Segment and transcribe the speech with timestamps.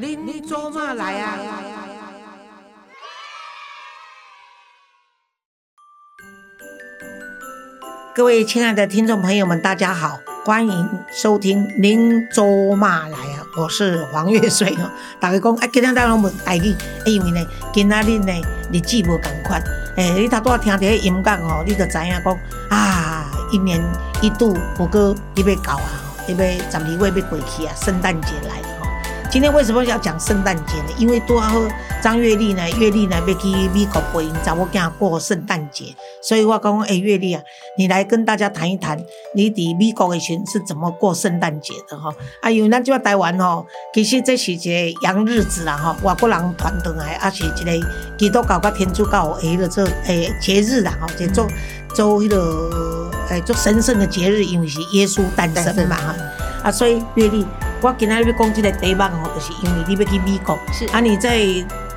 [0.00, 1.34] 您做嘛来呀？
[8.14, 14.88] 各位亲爱的听众朋友们，大家好，欢迎收听《您做嘛来呀》，我是黄月水哦。
[15.18, 18.32] 大家讲，哎，今天咱拢问台语，因为呢，今仔日呢
[18.72, 19.60] 日子无同款。
[19.96, 22.38] 诶，你头拄听到音乐哦，你就知影讲
[22.70, 23.82] 啊，一年
[24.22, 25.90] 一度不过伊要到啊，
[26.28, 28.77] 伊要十二月要过去啊，圣诞节来了。
[29.30, 30.88] 今天为什么要讲圣诞节呢？
[30.96, 31.60] 因为多好
[32.02, 37.42] 张月丽呢，月丽呢要去美国陪找我囝过圣诞节，所以我讲，哎，月丽啊，
[37.76, 38.98] 你来跟大家谈一谈，
[39.34, 42.10] 你伫美国的时是怎么过圣诞节的哈？
[42.40, 51.46] 啊，因为咱这台湾吼，其实这是一个洋日子啦哈，外国人团团来，啊是一个基督教跟天主教诶的这诶节日啦哈，就做
[51.94, 56.14] 做迄个诶做神圣的节日，因为是耶稣诞生嘛哈，
[56.64, 57.46] 啊，所以月丽。
[57.80, 61.38] 我今天要讲这个题目哦，就是因为你要去美国，是啊，你在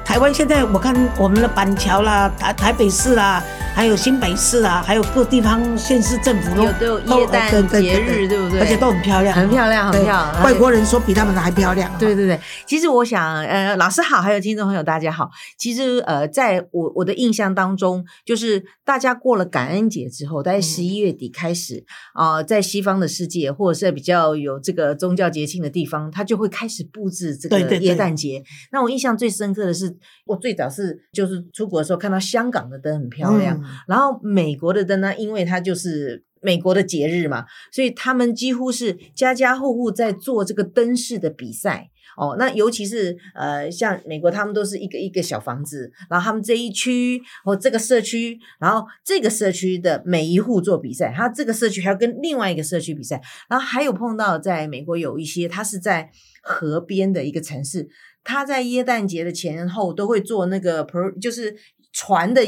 [0.06, 3.42] 台湾现在我看我们的板桥啦、台台北市啦。
[3.74, 8.60] 还有新北市啊，还有各地方县市政府都都有耶诞节日，对不对？
[8.60, 10.44] 而且都很漂亮，很漂亮，很漂亮。
[10.44, 11.92] 外国人说比他们的还漂亮。
[11.98, 15.32] 对对对，其实我想，呃，老师好，还有听众朋友大家好。
[15.58, 21.84] 其实，呃，在我我的印象当中，就是大家过了感恩节之后，大概十一月底开始
[22.14, 28.44] 啊，在西方的世界或者是比较有这个宗教节庆的地方，他就会开始布置这个耶诞节。
[28.72, 33.60] 那我印象最深刻的是，我最早是就是出国的时候看到香港的灯很漂亮。
[33.88, 42.36] 然后美国的灯呢，因为它就是美国的节日嘛，所以他们几乎是家家户户在做这个灯饰的比赛哦。
[42.40, 56.10] 那尤其是呃，像美国，他们都是一个一个小房子，然后他们这一区或这个社区，然后这个社区的每一户做比赛，他这个社区还要跟另外一个社区比赛，然后还有碰到在美国有一些，他是在
[56.42, 57.88] 河边的一个城市，
[58.24, 61.56] 他在耶诞节的前后都会做那个 pro，就是
[61.94, 62.42] 船的。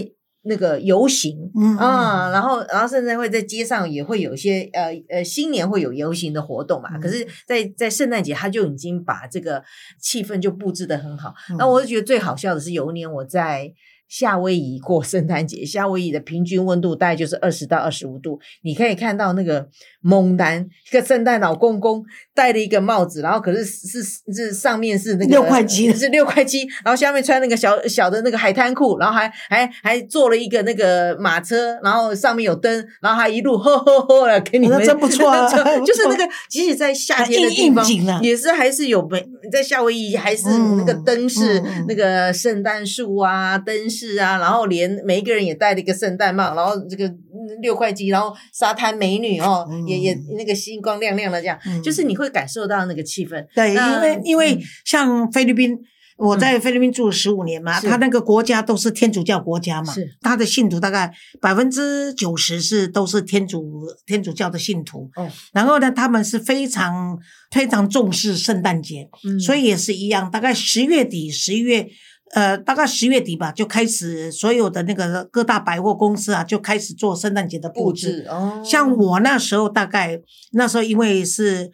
[0.43, 6.97] 那个游行啊，然后，然后甚至会在街上也会有一些呃呃，新年会有游行的活动嘛。
[6.99, 9.63] 可是，在在圣诞节，他就已经把这个
[9.99, 11.33] 气氛就布置的很好。
[11.57, 13.73] 那我就觉得最好笑的是，有一年我在。
[14.07, 18.39] 夏威夷过圣诞节，夏威夷的平均温度大概就是二十到二十五度。
[18.63, 19.67] 你可以看到那个
[20.01, 22.03] 猛男，一个圣诞老公公
[22.35, 24.03] 戴了一个帽子，然后可是是
[24.33, 32.71] 是上面是那个六块肌，是六块肌，然后下面穿那个小小的那个海滩裤，然后还还还坐了一个那个马车，然后上面有灯，
[33.01, 35.49] 然后还一路呵呵呵的给你们，真不错啊！
[35.83, 40.47] 就是那个，即使在夏天的地方，也是还是有美，在夏威夷还是
[40.77, 44.03] 那个灯饰，那个圣诞树啊，灯饰。
[44.03, 47.09] 是啊，然后连每一个人也戴了一个圣诞帽，然后这个
[47.61, 53.45] 六块肌，然后沙滩美女哦，也也那个星光亮亮的这样，就是你会感受到那个气氛。
[53.55, 55.77] 对，因为因为像菲律宾，
[56.17, 65.09] 我在菲律宾住了十五年嘛，他那个国家都是天主教国家嘛，他的信徒大概百分之九十是都是天主天主教的信徒。
[65.15, 67.17] 哦，然后呢，他们是非常
[67.51, 69.07] 非常重视圣诞节，
[69.39, 71.87] 所以也是一样，大概十月底十一月。
[72.33, 78.25] 呃，大概十月底吧，就开始所有的那个各大百货公司啊，就开始做圣诞节的布置。
[78.29, 80.19] 哦，像我那时候，大概
[80.51, 81.71] 那时候因为是。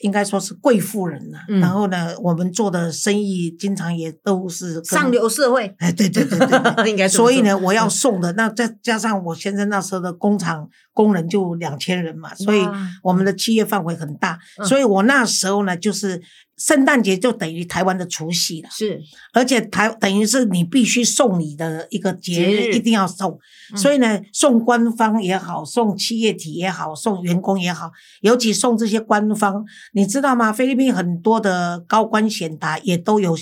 [0.00, 5.74] 应该说是贵妇人呐，然后呢，我们做的生意经常也都是上流社会。
[5.78, 7.08] 哎，对对对对， 应该。
[7.08, 12.68] 所以呢，我要送的那再加上我先生那时候的工厂工人就两千人嘛，所以
[13.02, 14.38] 我们的企业范围很大。
[14.68, 16.20] 所以我那时候呢，就是
[16.56, 19.02] 圣诞节就等于台湾的除夕了，是，
[19.32, 23.38] 而且台等于是你必须送礼的一个节日，一定要送。
[23.74, 27.90] 所以呢，送官方也好，送企业体也好，送员工也好，
[28.22, 29.64] 尤其送这些官方。
[29.92, 30.52] 你知道吗？
[30.52, 33.36] 菲律宾很多的高官显达也都有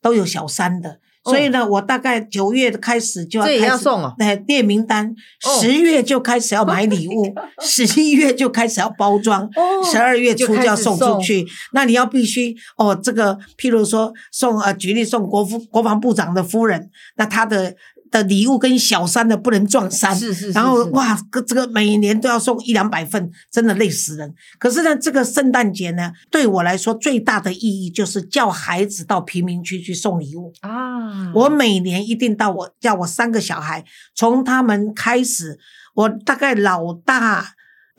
[0.00, 5.14] 都有小三的，所以呢，我大概九月开始就要开始送哦，哎，列名单，
[5.60, 9.48] 十月就开始要买礼物， 十一月就开始要包装，
[9.90, 11.46] 十二月初就要送出去。
[11.72, 17.74] 那你要必须哦，这个譬如说送呃，举例送国夫国防部长的夫人，那他的。
[18.10, 24.34] 的礼物跟小三的不能撞衫，是是，然后哇，这个每年都要送一两百份，真的累死人。
[24.58, 31.32] 可是呢，这个圣诞节呢，对我来说最大的意义就是叫孩子到贫民区去送礼物啊。
[31.34, 33.84] 我每年一定到我叫我三个小孩，
[34.14, 35.58] 从他们开始，
[35.94, 37.54] 我大概老大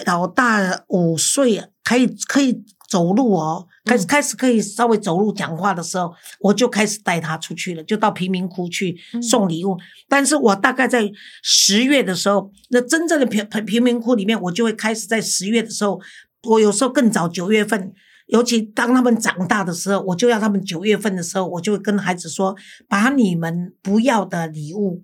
[0.05, 3.67] 老大五岁，可以可以走路哦。
[3.85, 9.77] 开始开始可以稍微走路讲话的时候，我就开始带他出去了，就到贫民窟去送礼物。
[10.07, 11.11] 但是我大概在
[11.41, 15.99] 十月的时候，那真正的贫贫贫民窟里面，我就会开始在十月的时候，
[16.43, 17.93] 我有时候更早九月份。
[18.27, 22.55] 尤其当他们长大的时候，我就要他们九月份的时候，我就会跟孩子说，
[22.87, 25.03] 把你们不要的礼物，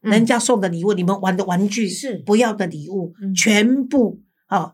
[0.00, 4.72] 嗯人家送的礼物，你们玩的玩具是不要的礼物，嗯全部啊、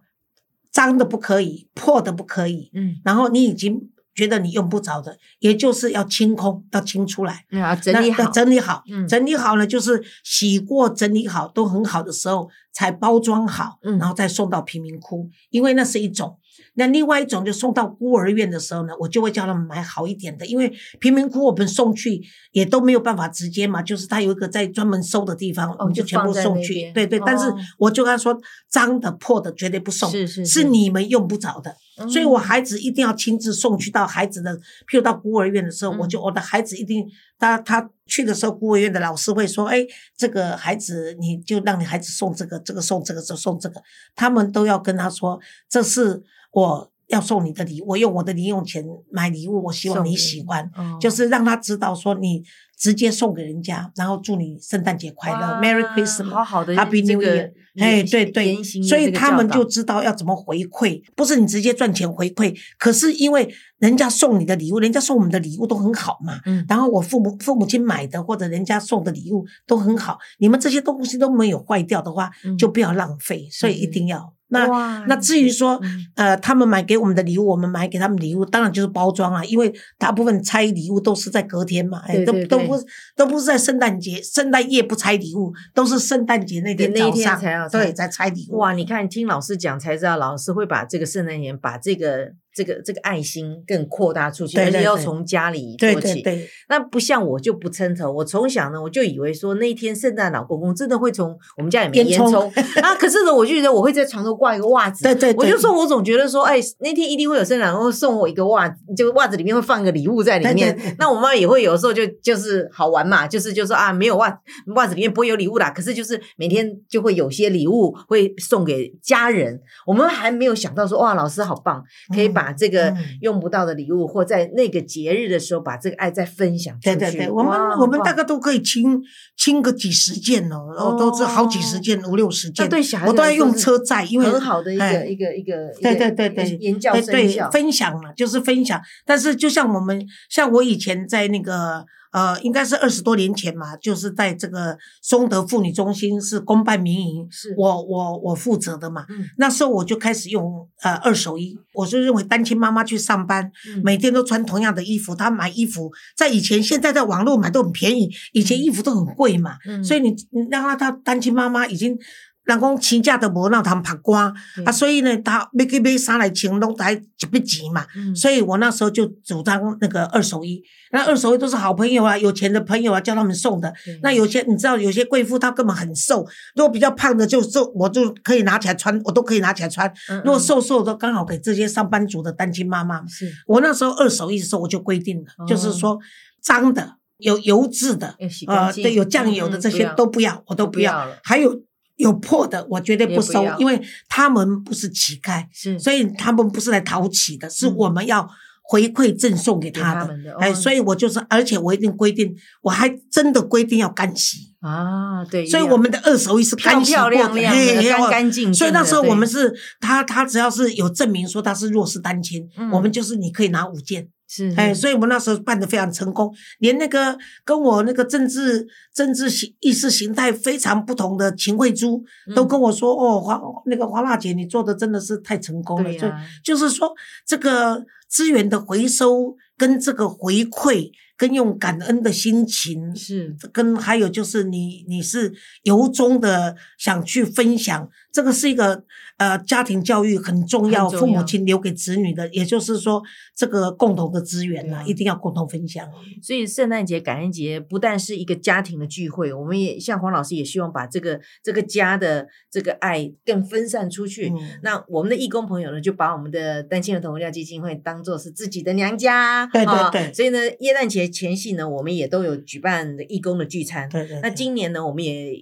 [0.72, 7.44] 脏的不可以，破的不可以，嗯，然后你已经觉得你用不着的，也就是要清空，要清出来。
[7.50, 16.38] 那要整理好，整理好，嗯整理好呢，就是洗过、整理好都很好的时候，才包装好，嗯然后再送到贫民窟，因为那是一种。
[16.74, 22.22] 那另外一种就送到孤儿院的时候呢，我就会叫他们买好一点的，因为贫民窟我们送去
[22.52, 26.90] 也都没有办法直接嘛，就是他有一个在专门收的地方，我们就就全部送去。
[26.92, 28.38] 对对，但是哦我就跟他说，
[28.70, 31.74] 脏的、破的绝对不送，是是是你们用不着的。
[32.08, 32.30] 所以嗯。
[32.30, 34.56] 我孩子一定要亲自送去到孩子的，
[34.88, 37.06] 譬如到孤儿院的时候，嗯我就我的孩子一定，
[37.38, 39.86] 他他去的时候，孤儿院的老师会说，哎，
[40.16, 43.82] 这个孩子你就让你孩子送这个，这个送这个，这送这个，
[44.14, 46.22] 他们都要跟他说，这是
[46.52, 50.96] 我要送你的礼，我用我的零用钱买礼物，我希望你喜欢，哦。
[51.00, 52.42] 就是让他知道说你
[52.82, 63.48] 直接送给人家，然后祝你圣诞节快乐，Merry Christmas，好好的 Happy New Year，哎，对对所以他们就知道要怎么回馈，不是你直接赚钱回馈，可是因为
[63.78, 66.66] 人家送你的礼物，人家送我们的礼物都很好嘛，嗯。
[66.68, 72.58] 然后我父母父母亲买的或者人家送的礼物都很好，你们这些东西都没有坏掉的话，嗯。
[72.58, 74.34] 就不要浪费，所以一定要。
[74.48, 74.66] 那
[75.08, 76.06] 那至于说，嗯。
[76.14, 82.84] 呃，他们买给我们的礼物，我们买给他们礼物，当然就是包装啊，因为大部分拆礼物都是在隔天嘛，哎，都都不
[83.16, 88.58] 都不是在圣诞节，圣诞夜不拆礼物，都是圣诞节那天那天早上才要拆对才拆礼物。
[88.58, 96.22] 哇，你看听老师讲才知道，老师会把这个圣诞节把这个这个这个爱心更扩大出去，而且要从家里做起。
[96.22, 110.76] 对对，那不像我就不称头，我从小呢我就以为说那一天圣诞老公公真的会从我们家里面烟烟囱囱 啊，可是呢我就觉得我会在床头挂一个袜子，对对对我就说我总觉得说，哎，那天一定会有圣诞老公公送我一个袜子，就袜子里面会放一个礼物在里面。
[110.98, 114.40] 那我妈也会有时候就就是好玩嘛，就是就说啊没有袜
[114.74, 119.60] 袜子里面不会有礼物啦，可是就是每天就会有些礼物会送给家人。
[119.86, 121.82] 我们还没有想到说哇，老师好棒，
[122.14, 126.96] 可以把这个嗯用不到的礼物，或在那个节日的时候把这个爱再分享出去。
[126.96, 128.14] 对对对，我们我们大。
[128.14, 129.02] 概都可以清
[129.38, 132.66] 清个几十件哦，哦，都是好几十件，五六十件。
[132.66, 138.78] 那对小孩我都要用车载，因为很好的一个哎一个一个，对一个对对对，言教身教，分享嘛，就是分享。
[139.06, 149.06] 但是就像我们，像我以前在那个呃，应该是二十多年前嘛，就是在这个松德妇女中心是公办民营，是我我我负责的嘛。
[149.08, 161.98] 嗯那时候我就开始用呃二手衣，我是认为单亲妈妈去上班，嗯每天都穿同样的衣服，她买衣服在以前，现在在网络买都很便宜，以前衣服都很贵嘛，嗯所以你你让她她单亲妈妈已经。
[162.44, 164.34] 人讲请假都无让他们拍光
[164.66, 167.86] 啊，所以呢，他要去买衫来穿，拢得一笔钱嘛。
[167.94, 173.72] 嗯所以我那时候就主张那个二手衣，那二手衣都是好朋友啊，有钱的朋友啊，叫他们送的。
[174.02, 179.88] 那有些你知道，有些贵妇她根本很瘦，如果比较胖的就瘦我就可以拿起来穿，我都可以拿起来穿。
[180.10, 183.06] 嗯如果嗯瘦瘦的，刚好给这些上班族的单亲妈妈。
[183.06, 185.98] 是我那时候二手衣的时候，我就规定了，哦就是说
[186.42, 188.16] 脏的、有油渍的，
[188.48, 191.08] 呃，对，有酱油的这些都不要，我都不要。
[191.22, 191.62] 还有
[192.02, 197.74] 有破的，我绝对不收不，因为他们不是乞丐，是所以他们不是来讨乞的，是嗯。
[197.76, 198.28] 我们要
[198.64, 200.34] 回馈赠送给给他们的。
[200.38, 200.54] 哎，哦。
[200.54, 208.54] 所以我就是，而且我一定规定，我还真的规定要干洗，啊，对，所以我们的二手衣是漂干洗过的，漂亮亮的，嘿嘿我干干净净。
[208.54, 212.70] 所以那时候我们是他，他只要是有证明说他是弱势单亲，嗯。
[212.70, 214.50] 我们就是你可以拿五件，是。
[214.56, 222.02] 哎，所以我们那时候办的非常成功，连那个跟我那个政治政治形意识形态非常不同的秦慧珠
[222.34, 226.10] 都嗯跟我说，哦，黄那个黄大姐，你做的真的是太成功了，就
[226.42, 226.90] 就是说
[227.26, 230.90] 这个资源的回收跟这个回馈，
[231.22, 233.36] 跟用感恩的心情，是。
[233.52, 238.82] 跟还有就是你你是由衷的想去分享，这个是一个
[239.18, 240.98] 呃家庭教育很重要，重要。
[240.98, 243.00] 父母亲留给子女的，也就是说
[243.36, 245.88] 这个共同的资源啊一定要共同分享。
[246.20, 254.30] 所以圣诞节、感恩节不但是一个家庭的聚会，我们也像黄老师也希望把这个这个家的这个爱更分散出去。
[254.30, 254.58] 嗯。
[254.64, 260.12] 那我们的义工朋友呢，就把我们的单亲儿童医疗基金会当做是自己的娘家，对对啊对。
[260.12, 263.88] 所以呢，耶诞节前戏呢，我们也都有举办义工的聚餐。
[263.88, 265.34] 对对那今年呢，我们也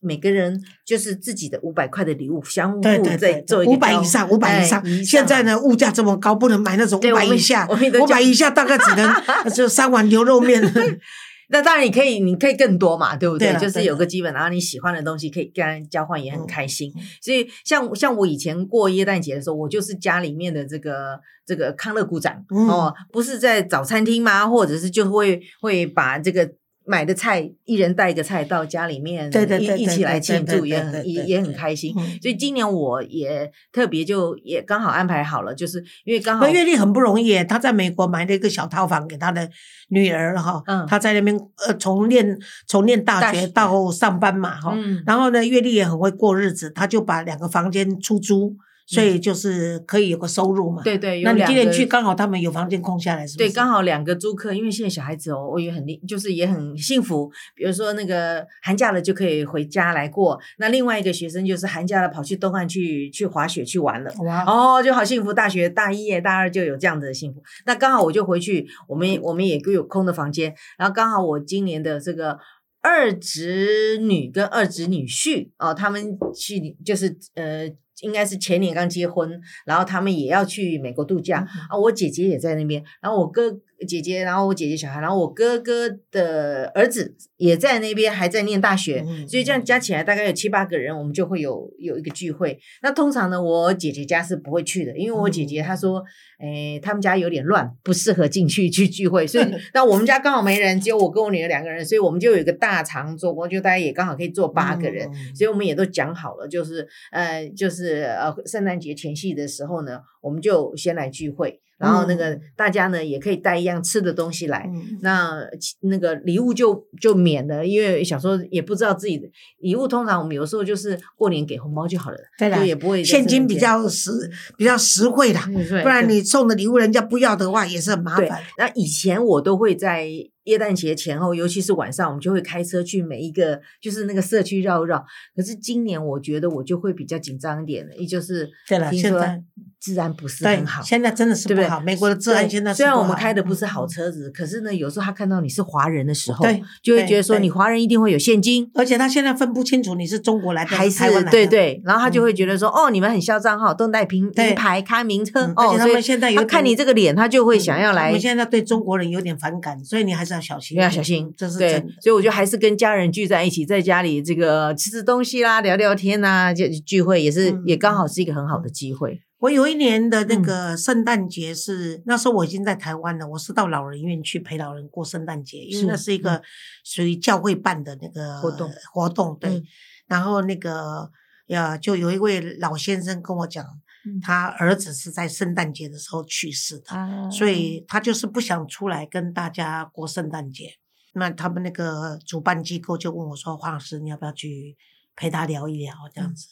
[0.00, 5.04] 每个人就是自己的五百块的礼物，相互对对对再做一个交五百以上，五百以上。
[5.04, 9.12] 现在呢，物价这么高，不能买那种五百以下，五百以下大概只能
[9.52, 10.62] 就三碗牛肉面。
[11.48, 13.56] 那当然你可以，你可以更多嘛，对不对？
[13.58, 16.92] 就是有个基本，然后你喜欢的东西可以跟人交换，也很开心。
[16.96, 24.46] 嗯所以像像我以前过耶诞节的时候，我就是家里面的这个这个康乐股长、嗯哦，不是在早餐厅吗？
[24.46, 26.52] 或者是就会会把这个。
[26.86, 31.92] 买的菜，一人带一个菜到家里面，对对对一一起来庆祝，也也也很对开心。
[31.98, 39.48] 嗯所以今年我也特别就也刚好安排好了，就是因为刚好月丽很不容易耶，她在美国买了一个小套房给她的
[39.88, 53.48] 女儿哈，嗯她在那边呃从念从念大大学学到上班嘛哈，嗯然后呢，月丽也很会过日子，她就把两个房间出租，所以就是可以有个收入嘛。，嗯对对，那你今天去刚好他们有房间空下来，是不是？
[53.48, 57.30] 对，刚好两个租客，因为现在小孩子哦，我也很厉就是也很幸福。
[57.54, 64.12] 比如说那个寒假了就可以回家来过，那另外一个学生就是寒假了跑去东岸去去滑雪去玩了。
[64.20, 65.32] 哇，哦，就好幸福！
[65.32, 67.42] 大学大一耶、大二就有这样子的幸福。
[67.64, 72.38] 那刚好我就回去，我们我们也有空的房间，然后刚好我今年的这个
[72.82, 77.68] 二侄女跟二侄女婿哦，他们去就是呃，
[78.02, 81.78] 应该是前年刚结婚，然后他们也要去美国度假、嗯啊。
[81.78, 83.50] 我姐姐也在那边，然后我哥
[83.86, 92.58] 姐姐，然后我姐姐小孩，然后我哥哥的儿子也在那边，还在念大学，嗯所以这样加起来大概有七八个人，我们就会有有一个聚会。
[92.82, 95.64] 那通常呢，我姐姐家是不会去的，因为我姐姐嗯。
[95.64, 96.04] 她说，
[96.38, 105.34] 诶，他们家有点乱，不适合进去去聚会，所以 那我们家刚好没人，只有我跟我女儿两个人，所以我们就有一个大长桌，我就大家也刚好可以坐八个人，嗯。
[105.34, 114.98] 所以我们也都讲好了，就是呃，就是呃，圣诞节前夕的时候呢，我们就先来聚会，然后那个嗯大家呢也可以带一样吃的东西来，嗯。
[115.02, 115.46] 那
[115.80, 119.28] 那个礼物就就免了，因为小时候也不知道自己的
[119.58, 124.10] 礼物，通常我们有时候就是过年给红包就好了，对也不会现金比较实
[124.56, 130.08] 比较实惠啦，圣诞节，不然你送的礼物人家不要的话也是很麻烦。，那以前我都会在
[130.46, 135.04] 耶诞节前后，尤其是晚上，我们就会开车去每一个就是那个社区绕一绕。
[135.36, 139.42] 可是今年我觉得我就会比较紧张一点了，也就是对了听说现在
[139.78, 141.80] 治安不是很好，，现在真的是对不对不好。
[141.80, 148.68] 美国的治安现在是虽然我们开的不是嗯好车子，可是呢，有时候他看到你是华人的时候，对对就会觉得说你华人一定会有现金。
[148.74, 151.30] 而且他现在分不清楚你是中国来的还台湾来的。
[151.30, 160.76] 对对，然后他就嗯会觉得说，哦，你们很嚣张哈，都带名名牌、开名车嗯，而哦，且他所以们现在有他看你这个脸，他就会嗯想要来我们现在对中国人有点反感，所以你还是要小心。
[160.78, 169.20] 要小心，这是对。，所以我觉得还是跟家人聚在一起，在家里这个吃吃东西啦，聊聊天呐，就聚会也是、嗯也刚好是一个很好的机会。
[169.38, 176.42] 我有一年的那嗯个圣诞节是、那时候我已经在台湾了，我是到老人院去陪老人过圣诞节，因为那是一个
[176.84, 179.50] 属于教会办的那个活动活动对。
[179.50, 179.62] 嗯
[180.08, 181.10] 然后那个
[181.48, 183.80] 呀，就有一位老先生跟我讲，嗯
[184.22, 190.76] 他儿子是在圣诞节的时候去世的，啊所以他就是不想出来跟大家过圣诞节。
[191.14, 194.76] 那他们那个主办机构就问我说：“黄老师，你要不要去
[195.14, 196.48] 陪他聊一聊？”这样子。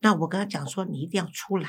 [0.00, 1.68] 那我跟他讲说：“你一定要出来，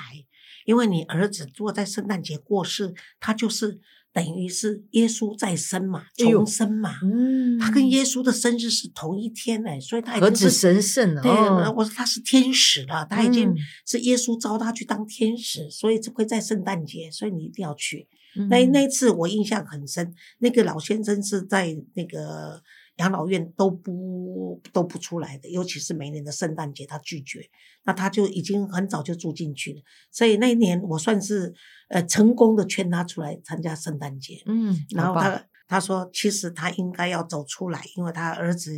[0.66, 3.82] 因为你儿子如果在圣诞节过世，他就是
[4.14, 6.96] 等于是耶稣再生嘛，重生嘛。
[7.02, 11.74] 嗯，他跟耶稣的生日是同一天哎、所以他已何止神圣了对，哦。
[11.78, 13.56] 我说他是天使了，他已经嗯。
[13.86, 18.08] 是耶稣招他去当天使，所以这会在圣诞节，所以你一定要去。
[18.36, 18.50] 嗯。
[18.50, 22.62] 那那次我印象很深，那个老先生是在那个
[23.02, 27.50] 养老院都不都不出来的，尤其是每年的圣诞节他拒绝，
[27.84, 29.82] 那他就已经很早就住进去了，
[30.12, 31.54] 所以那一年我算是
[31.90, 34.42] 呃成功的劝他出来参加圣诞节。
[34.46, 38.72] 嗯，然后他他说，其实他应该要走出来，因为他儿子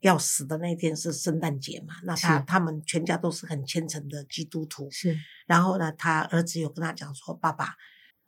[0.00, 1.94] 要死的那天是圣诞节嘛。
[2.04, 4.90] 那他他们全家都是很虔诚的基督徒。
[4.90, 7.74] 是然后呢，他儿子有跟他讲说：“爸爸，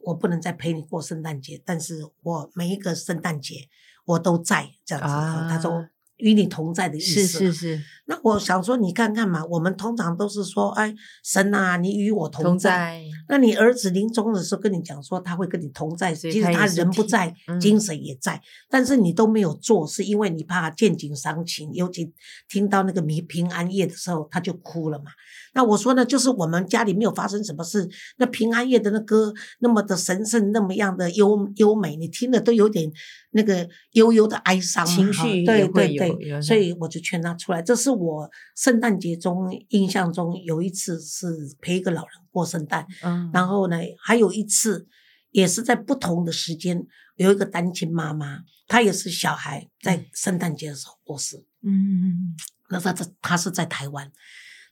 [0.04, 3.68] 我不能再陪你过圣诞节，但是我每一个圣诞节
[4.04, 5.14] 我都在这样子。
[5.14, 5.88] 啊他说。
[6.18, 10.92] 与你同在的意思是是是那我想说，你看看嘛，我们通常都是说，哎，
[11.24, 13.00] 神啊，你与我同同在。
[13.28, 22.12] 那你儿子临终的时候跟你讲说他会跟你同在，所以即使他人不在，嗯精神也在，但是你都没有做，是因为你怕见景伤情，尤其
[22.48, 25.12] 听到那个平平安夜的时候，他就哭了嘛。
[25.54, 32.90] 那我说呢，就是我们家里没有发生什么事，那平安夜的那歌那么的神圣，那么样的优优美，你听了都有点
[33.30, 37.62] 那个悠悠的哀伤，情绪对对对对，所以我就劝他出来。
[37.62, 41.26] 这是我圣诞节中印象中有一次是
[41.60, 44.86] 陪一个老人过圣诞，嗯，然后呢，还有一次
[45.30, 51.36] 也是在不同的时间，有一个单亲妈妈，她也是小孩在圣诞节的时候过世。
[51.62, 52.34] 嗯嗯
[52.70, 54.10] 那她在她是在台湾，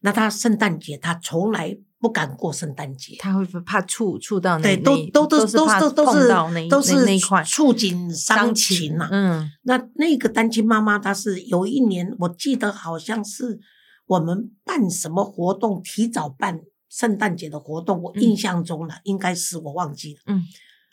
[0.01, 3.16] 那她圣诞节她从来不敢过圣诞节。
[3.19, 13.61] 他会不会怕触触到那对，都都都都都都是那都是那块触景伤情呐、嗯那那个单亲妈妈，她是有一年，我记得好像是
[14.07, 20.42] 我们办什么活动，提早办圣诞节的活动，我印象中了，应该是我忘记了，嗯，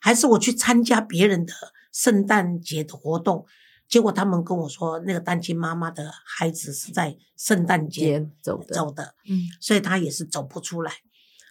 [0.02, 1.54] 还是我去参加别人的
[1.94, 3.46] 圣诞节的活动，
[3.88, 10.92] 结果他们跟我说，那个单亲妈妈的孩子是在圣诞节节走的走的，嗯所以他也是走不出来。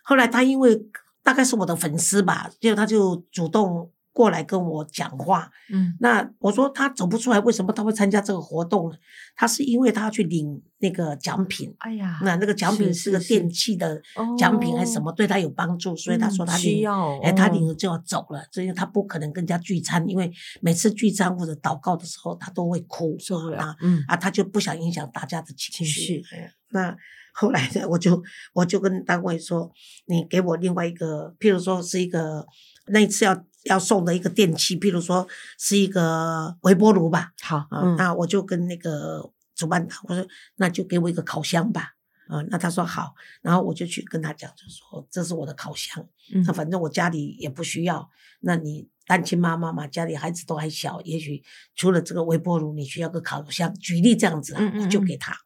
[0.02, 0.86] 后来他因为
[1.22, 5.50] 大概是我的粉丝吧，结果他就主动过来跟我讲话。
[5.70, 8.96] 嗯那我说他走不出来，为什么他会参加这个活动呢？
[9.36, 14.00] 他是因为他要去领那个奖品，哎呀，那那个奖品是是个电器的
[14.38, 20.32] 奖品还是什么，哦对他有帮助，所以他说他嗯需领，要哎，他哦领了就要走了，所以他不可能跟人家聚餐，因为
[20.62, 26.96] 每次聚餐或者祷告的时候，他都会哭，受不了啊，嗯啊，他就不想影响大家的情情绪哎那
[27.32, 28.22] 后来呢，我就
[28.54, 29.70] 我就跟单位说，
[30.06, 32.46] 你给我另外一个，譬如说是一个
[32.86, 33.34] 那一次要
[33.66, 35.26] 要送的一个电器，譬如说
[35.58, 41.92] 是一个微波炉吧，好那我就跟那个主办方我说，那就给我一个烤箱吧。
[42.28, 46.04] 啊，那他说好，然后我就去跟他讲，就说这是我的烤箱，
[46.34, 46.42] 嗯。
[46.42, 51.40] 那反正我家里也不需要，那你单亲妈妈嘛，家里孩子都还小，也许
[51.76, 54.82] 除了这个微波炉，你需要个烤箱，举例这样子啊，嗯嗯嗯。
[54.82, 55.36] 我就给他，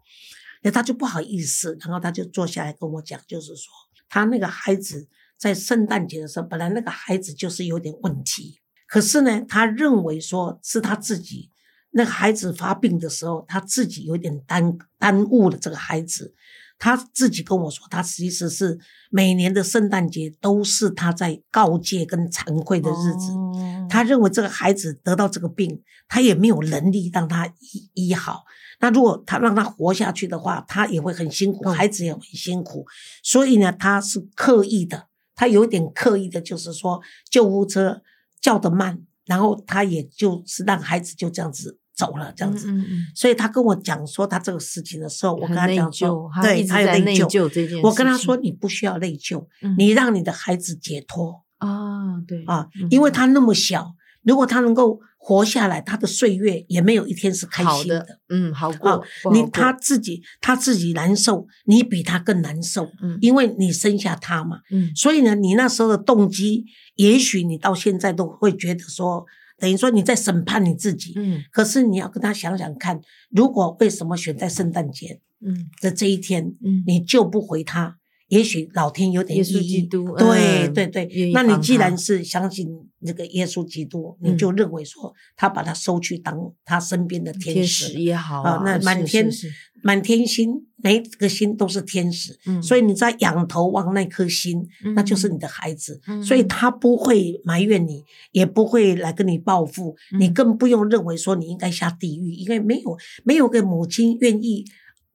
[0.62, 3.70] 那他就不好意思，然后他就坐下来跟我讲，就是说
[4.08, 5.06] 他那个孩子
[5.40, 11.50] 在圣诞节的时候，本来那个孩子就是有点问题，可是呢，他认为说是他自己
[11.92, 16.35] 那个孩子发病的时候，他自己有点耽耽误了这个孩子。
[16.82, 18.78] 他自己跟我说，他其实是
[19.11, 23.32] 每年的圣诞节都是他在告诫跟惭愧的日子。
[23.32, 28.44] 哦他认为这个孩子得到这个病，他也没有能力让他医医好。
[28.78, 32.87] 那如果他让他活下去的话，他也会很辛苦，嗯孩子也很辛苦。
[33.23, 35.09] 所以呢，他是刻意的，
[35.40, 38.02] 他有点刻意的，就是说救护车
[38.42, 42.70] 叫得慢，然后他也就是让孩子就这样子走了，这样子。
[42.70, 47.26] 嗯嗯嗯所以他跟我讲说他这个事情的时候，我跟他讲说对，他有在内疚。
[47.26, 47.80] 疚这件事。
[47.82, 58.00] 我跟他说，你不需要内疚，嗯你让你的孩子解脱啊，对啊嗯，因为他那么小，如果他能够活下来，他的岁月也没有一天是开心的。
[58.00, 59.00] 的，嗯，好过啊，
[59.33, 64.61] 你不好过他自己他自己难受，你比他更难受，嗯因为你生下他嘛。
[64.71, 66.65] 嗯所以呢，你那时候的动机，
[66.97, 69.26] 也许你到现在都会觉得说，
[69.59, 71.13] 等于说你在审判你自己。
[71.17, 77.99] 嗯可是你要跟他想想看，如果为什么选在圣诞节嗯的这一天，嗯，你救不回他，
[78.30, 79.56] 也许老天有点耶意义。
[79.56, 81.06] 稣基督嗯对对。
[81.06, 82.66] 对，那你既然是相信
[83.00, 84.38] 那个耶稣基督，你嗯。
[84.38, 89.28] 就认为说他把他收去当他身边的天天使使也好啊，那满天
[89.82, 92.62] 满天星，每一个星都是天使，嗯。
[92.62, 96.23] 所以你在仰头望那颗星，那就是嗯你的孩子，嗯。
[96.23, 100.21] 所以他不会埋怨你，也不会来跟你报复，嗯。
[100.21, 104.64] 你更不用认为说你应该下地狱，因为没有没有个母亲愿意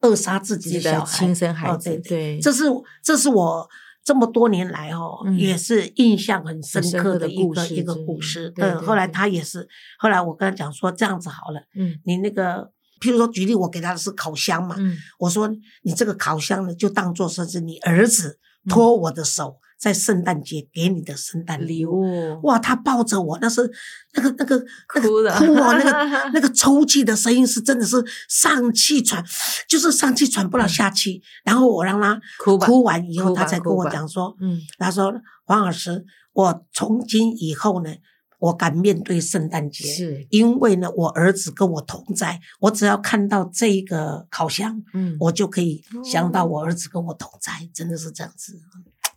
[0.01, 2.63] 扼杀自己的的小孩，亲生孩子哦对，对，这是
[3.03, 3.69] 这是我
[4.03, 5.37] 这么多年来哦，嗯。
[5.37, 8.49] 也是印象很深刻的一故事个一个故事。
[8.51, 11.99] 对嗯，后来他也是，后来我跟他讲说这样子好了，嗯。
[12.05, 12.71] 你那个。
[13.01, 14.97] 譬如说，举例，我给他的是烤箱嘛，嗯。
[15.19, 15.49] 我说
[15.83, 18.69] 你这个烤箱呢，就当做是是你儿子嗯。
[18.69, 22.01] 托我的手，在圣诞节给你的圣诞礼礼物。
[22.43, 23.69] 哇，他抱着我，那是
[24.13, 29.23] 那个那个那个哭了哭哦，那个 那个抽泣的声音是真的是上气喘，
[29.67, 31.21] 就是上气喘不了下气。
[31.43, 35.13] 然后我让他嗯哭哭完以后，他才跟我讲说，嗯他说
[35.45, 37.93] 黄老师，我从今以后呢，
[38.39, 48.59] 我敢面对圣诞节，是因为呢，我儿子跟我同在，我只要看到这一个烤箱，嗯，我就可以想到我儿子跟我同在，真的是这样子。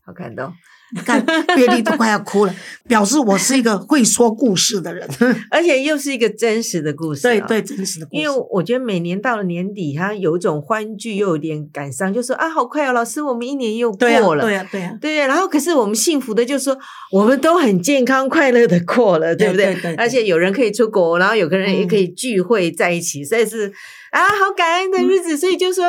[0.08, 0.56] 好感动。
[0.94, 1.24] 你看，
[1.55, 2.55] 贝利都快要哭了，
[2.87, 5.09] 表示我是一个会说故事的人。
[5.51, 7.40] 而且又是一个真实的故事、对。
[7.40, 8.22] 对，真实的故事。
[8.22, 14.44] 因为我觉得每年到了年底，他有一种欢聚，又有点感伤，就说啊，好快哦，老师，我们一年又过对啊，了。
[14.44, 16.79] 对啊，对啊，对然后可是我们幸福的，就是说
[17.12, 19.66] 我们都很健康快乐的过了，对不对？
[19.66, 23.72] 对对对而且有人可以出国，然后有个人也可以聚会在一起，所以是
[24.11, 25.37] 啊，好感恩的日子。
[25.37, 25.85] 所以就说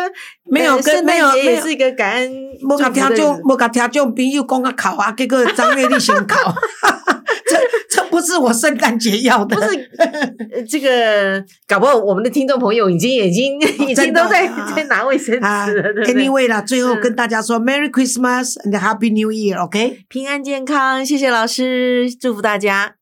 [0.46, 2.32] 没有跟没有也是一个感恩
[2.62, 6.54] 莫甲听祝福的日子，众无甲听众朋友讲啊考啊，给个张月丽先考，
[7.48, 7.58] 这
[7.90, 20.00] 这不是我圣诞节要的，不是呃这个，搞不好我们的听众朋友已经已经已经都在啊 在拿卫生啊纸了，对不对？？Anyway 啦，最后嗯跟大家说 Merry Christmas and Happy New Year，OK？
[20.08, 22.99] 平安健康，谢谢老师，祝福大家。